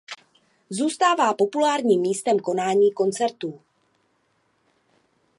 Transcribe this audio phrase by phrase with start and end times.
[0.69, 3.61] Zůstává populárním místem konání koncertů.